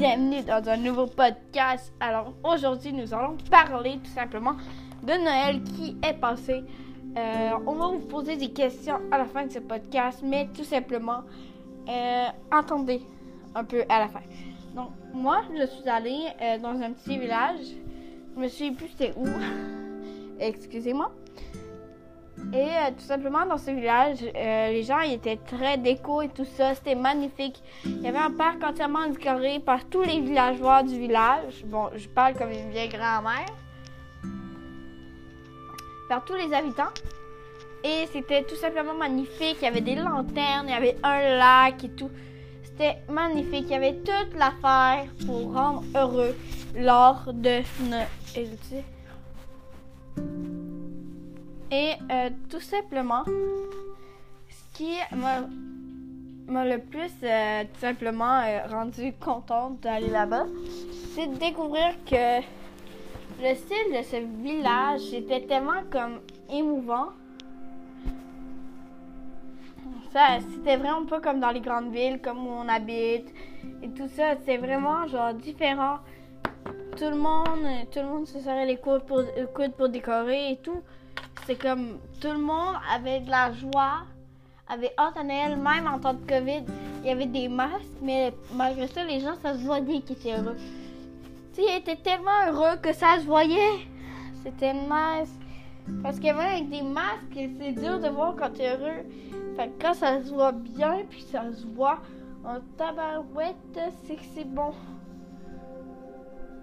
[0.00, 1.92] bienvenue dans un nouveau podcast.
[2.00, 4.54] Alors aujourd'hui, nous allons parler tout simplement
[5.02, 6.64] de Noël qui est passé.
[7.18, 10.64] Euh, on va vous poser des questions à la fin de ce podcast, mais tout
[10.64, 11.20] simplement,
[11.86, 13.02] euh, attendez
[13.54, 14.22] un peu à la fin.
[14.74, 17.60] Donc, moi, je suis allée euh, dans un petit village.
[18.34, 19.28] Je me suis plus c'était où.
[20.40, 21.12] Excusez-moi.
[22.52, 26.44] Et euh, tout simplement, dans ce village, euh, les gens étaient très déco et tout
[26.44, 26.74] ça.
[26.74, 27.62] C'était magnifique.
[27.84, 31.64] Il y avait un parc entièrement décoré par tous les villageois du village.
[31.66, 33.46] Bon, je parle comme une vieille grand-mère.
[36.08, 36.92] Par tous les habitants.
[37.84, 39.58] Et c'était tout simplement magnifique.
[39.60, 42.10] Il y avait des lanternes, il y avait un lac et tout.
[42.64, 43.66] C'était magnifique.
[43.66, 46.36] Il y avait toute l'affaire pour rendre heureux
[46.74, 48.08] lors de Noël.
[51.72, 59.78] Et euh, tout simplement, ce qui m'a le plus euh, tout simplement euh, rendu contente
[59.80, 60.46] d'aller là-bas,
[61.14, 62.40] c'est de découvrir que
[63.40, 67.10] le style de ce village était tellement comme émouvant.
[70.12, 73.32] Ça, c'était vraiment pas comme dans les grandes villes, comme où on habite
[73.80, 74.34] et tout ça.
[74.44, 75.98] C'est vraiment genre différent.
[76.96, 78.98] Tout le monde, tout le monde se serrait les pour,
[79.54, 80.82] coudes pour décorer et tout.
[81.46, 84.04] C'est comme tout le monde avait de la joie,
[84.68, 86.64] avait hâte à Noël, même en temps de COVID.
[87.02, 90.36] Il y avait des masques, mais malgré ça, les gens, ça se voyait qu'ils étaient
[90.36, 90.56] heureux.
[91.54, 93.86] Tu sais, ils étaient tellement heureux que ça se voyait.
[94.44, 95.34] C'était nice.
[96.02, 99.04] Parce que même avec des masques, c'est dur de voir quand tu es heureux.
[99.56, 101.98] Fait que quand ça se voit bien, puis ça se voit
[102.44, 104.72] en tabarouette, c'est que c'est bon.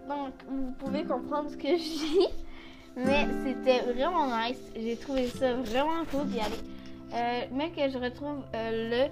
[0.08, 2.28] Donc, vous pouvez comprendre ce que je dis.
[2.98, 4.59] Mais c'était vraiment nice.
[4.76, 6.56] J'ai trouvé ça vraiment cool d'y aller.
[7.14, 9.09] Euh, mais que je retrouve euh,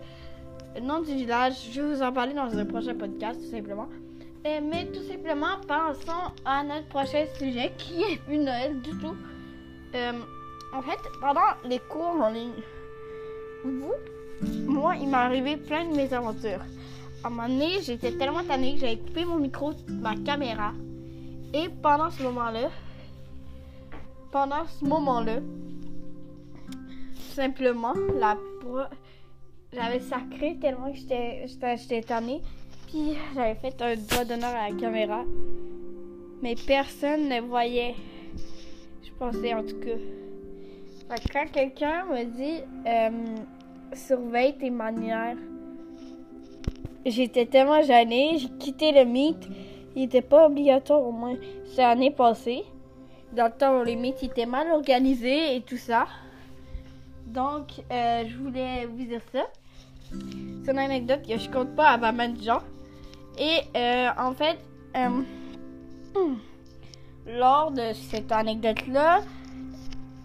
[0.75, 3.87] le nom du village, je vais vous en parler dans un prochain podcast, tout simplement.
[4.45, 9.15] Euh, mais tout simplement, passons à notre prochain sujet qui est plus Noël du tout.
[9.95, 10.11] Euh,
[10.73, 12.51] en fait, pendant les cours en ligne,
[13.63, 13.93] vous,
[14.67, 16.61] moi, il m'est arrivé plein de mésaventures.
[17.23, 20.73] À un moment donné, j'étais tellement tannée que j'avais coupé mon micro, ma caméra.
[21.53, 22.69] Et pendant ce moment-là,
[24.35, 25.37] pendant ce moment-là,
[27.33, 28.35] simplement, la
[29.71, 32.41] j'avais sacré tellement que j'étais, tannée.
[32.87, 35.23] Puis j'avais fait un doigt d'honneur à la caméra.
[36.41, 37.95] Mais personne ne voyait.
[39.03, 41.15] Je pensais en tout cas.
[41.31, 43.35] Quand quelqu'un me dit euh,
[43.93, 45.37] surveille tes manières,
[47.05, 49.47] j'étais tellement gênée, j'ai quitté le mythe.
[49.95, 51.37] Il n'était pas obligatoire au moins.
[51.67, 52.65] C'est l'année passée.
[53.35, 56.07] Dans le temps les mythes étaient mal organisés et tout ça.
[57.25, 59.45] Donc, euh, je voulais vous dire ça.
[60.63, 62.61] C'est une anecdote que je compte pas à pas mal de gens.
[63.37, 64.57] Et euh, en fait,
[64.95, 65.21] euh,
[67.27, 69.21] lors de cette anecdote-là,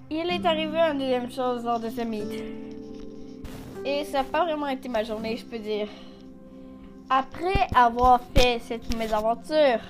[0.08, 2.44] il est arrivé une deuxième chose lors de ce mythe.
[3.84, 5.88] Et ça n'a pas vraiment été ma journée, je peux dire.
[7.08, 9.80] Après avoir fait cette mésaventure,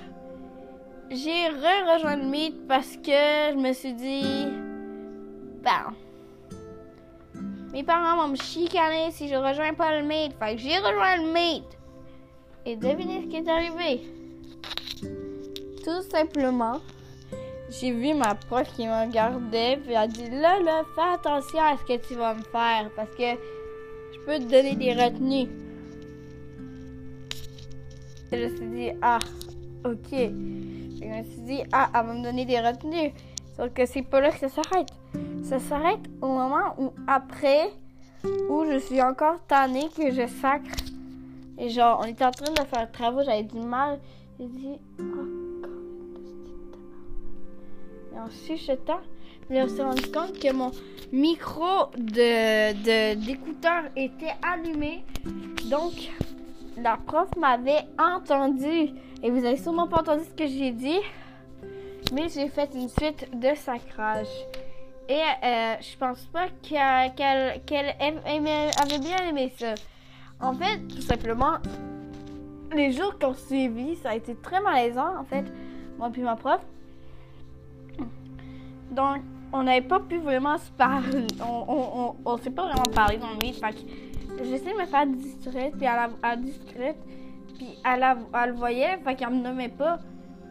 [1.11, 4.47] j'ai re-rejoint le mythe parce que je me suis dit,
[5.61, 5.93] ben,
[7.73, 10.33] mes parents vont me chicaner si je rejoins pas le mythe.
[10.39, 11.77] Fait que j'ai rejoint le mythe.
[12.65, 14.01] Et devinez ce qui est arrivé.
[15.83, 16.79] Tout simplement,
[17.69, 21.59] j'ai vu ma prof qui me regardait, puis elle a dit Là, là, fais attention
[21.59, 23.35] à ce que tu vas me faire, parce que
[24.13, 25.49] je peux te donner des retenues.
[28.31, 29.19] Et je me suis dit Ah,
[29.83, 30.31] ok.
[31.01, 33.13] Et je me suis dit Ah, elle va me donner des retenues.
[33.55, 34.89] Sauf que c'est pas là que ça s'arrête.
[35.43, 37.69] Ça s'arrête au moment où, après,
[38.49, 40.71] où je suis encore tannée que je sacre.
[41.57, 43.99] Et genre, on était en train de faire travaux, j'avais du mal.
[44.39, 45.03] J'ai dit, oh,
[48.15, 49.01] Et en chuchotant,
[49.49, 50.71] je me suis rendu compte que mon
[51.11, 55.03] micro de, d'écouteur était allumé.
[55.69, 55.93] Donc,
[56.77, 58.91] la prof m'avait entendu.
[59.23, 60.99] Et vous avez sûrement pas entendu ce que j'ai dit.
[62.13, 64.27] Mais j'ai fait une suite de sacrage.
[65.07, 67.11] Et euh, je pense pas qu'elle,
[68.81, 69.73] avait bien aimé ça.
[70.39, 71.57] En fait, tout simplement,
[72.73, 75.45] les jours qu'on suivi, ça a été très malaisant, en fait,
[75.97, 76.61] moi puis ma prof.
[78.91, 79.21] Donc,
[79.53, 81.27] on n'avait pas pu vraiment se parler.
[81.41, 83.61] On, on, on, on s'est pas vraiment parlé dans le mythe.
[84.43, 86.97] J'essayais de me faire distraite, puis elle, a- elle discrète,
[87.55, 89.99] puis elle, la- elle le voyait, fait qu'elle me nommait pas.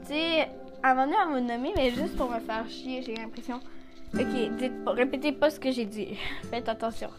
[0.02, 0.48] Tu sais,
[0.82, 3.60] à un moment donné, elle me nommait, mais juste pour me faire chier, j'ai l'impression.
[4.14, 6.16] Ok, dites répétez pas ce que j'ai dit.
[6.50, 7.10] Faites attention.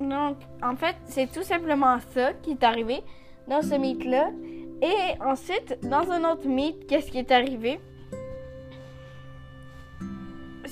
[0.00, 3.02] Donc, en fait, c'est tout simplement ça qui est arrivé.
[3.48, 4.30] dans ce meet-là.
[4.82, 7.80] Et ensuite, dans un autre meet, qu'est-ce qui est arrivé?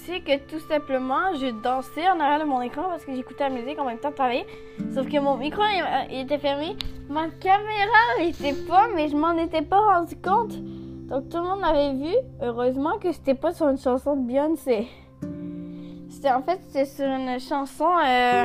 [0.07, 3.77] Que tout simplement, je dansais en arrière de mon écran parce que j'écoutais la musique
[3.77, 4.45] en même temps de.
[4.95, 5.63] Sauf que mon micro
[6.11, 6.77] il, était fermé.
[7.09, 10.55] Ma caméra n'était pas, mais je m'en étais pas rendu compte.
[11.09, 12.15] Donc tout le monde avait vu.
[12.41, 14.87] Heureusement que c'était pas sur une chanson de Beyoncé.
[16.09, 18.45] C'était en fait c'était sur une chanson euh,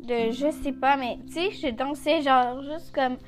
[0.00, 3.18] de je sais pas, mais tu sais, je dansais genre juste comme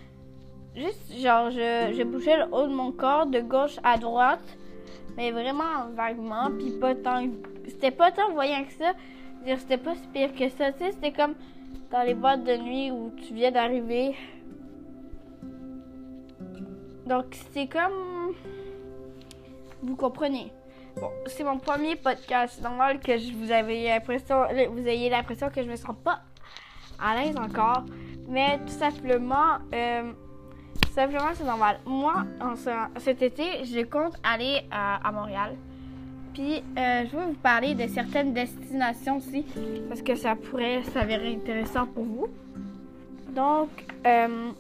[0.76, 4.40] Juste, genre, je, je bougeais le haut de mon corps de gauche à droite,
[5.20, 7.26] mais vraiment vaguement, puis pas tant.
[7.69, 8.93] C'était pas tant voyant que ça.
[9.44, 10.72] c'était pas pire que ça.
[10.72, 11.34] Tu sais, c'était comme
[11.90, 14.17] dans les boîtes de nuit où tu viens d'arriver.
[17.05, 18.32] Donc, c'est comme.
[19.82, 20.50] Vous comprenez.
[20.99, 22.55] Bon, c'est mon premier podcast.
[22.56, 26.20] C'est normal que je vous avez l'impression, vous ayez l'impression que je me sens pas
[26.99, 27.84] à l'aise encore.
[28.26, 30.12] Mais tout simplement, euh,
[31.00, 31.79] Simplement, c'est normal.
[31.87, 32.12] Moi,
[32.43, 32.55] en
[32.99, 35.56] cet été, je compte aller à, Montréal.
[36.35, 39.47] Puis, euh, je vais vous parler de certaines destinations aussi,
[39.88, 42.26] parce que ça pourrait s'avérer intéressant pour vous.
[43.35, 43.70] Donc,
[44.06, 44.50] euh,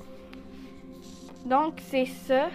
[1.44, 2.48] donc c'est ça.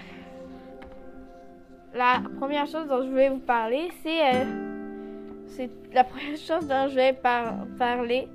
[1.94, 4.46] La première chose dont je vais vous parler, c'est euh,
[5.50, 8.28] c'est la première chose dont je vais parler.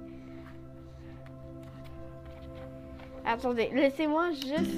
[3.26, 4.70] Attendez, laissez-moi juste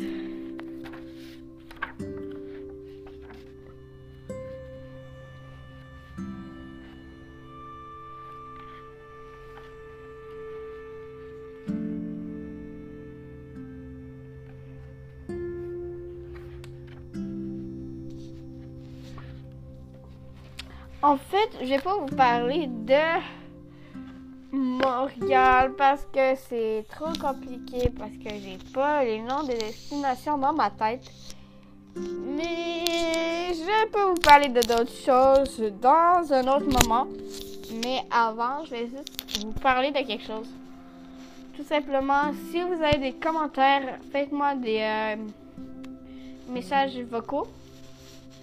[21.02, 22.94] En fait, je vais pas vous parler de
[24.52, 30.52] Montréal parce que c'est trop compliqué, parce que j'ai pas les noms des destinations dans
[30.52, 31.10] ma tête.
[31.96, 37.08] Mais je peux vous parler de d'autres choses dans un autre moment.
[37.84, 40.49] Mais avant, je vais juste vous parler de quelque chose.
[41.56, 45.16] Tout simplement, si vous avez des commentaires, faites-moi des euh,
[46.49, 47.49] messages vocaux.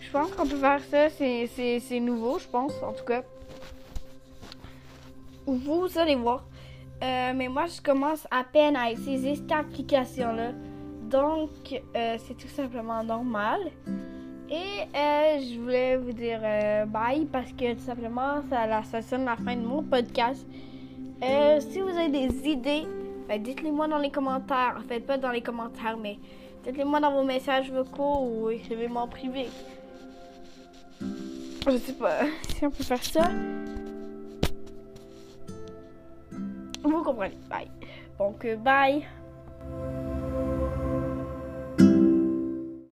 [0.09, 1.07] Je pense qu'on peut faire ça.
[1.09, 3.21] C'est nouveau, je pense, en tout cas.
[5.45, 6.45] Vous allez voir.
[7.03, 10.53] Euh, mais moi, je commence à peine à utiliser cette application-là.
[11.11, 11.51] Donc,
[11.95, 13.59] euh, c'est tout simplement normal.
[14.49, 16.39] Et euh, je voulais vous dire
[16.87, 20.43] bye parce que tout simplement, ça, ça sonne la fin de mon podcast.
[21.21, 22.87] si vous avez des idées,
[23.27, 24.75] ben, dites-les moi dans les commentaires.
[24.83, 26.17] En fait, pas dans les commentaires, mais
[26.65, 29.45] dites-les moi dans vos messages vocaux ou écrivez-moi en privé.
[31.71, 32.21] Je sais pas
[32.57, 33.29] si on peut faire ça.
[36.81, 37.37] Vous comprenez.
[37.47, 37.69] Bye.
[38.17, 39.05] Donc, bye.